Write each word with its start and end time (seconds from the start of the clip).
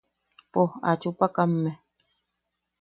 Pos 0.51 0.69
achupakamme. 0.91 1.71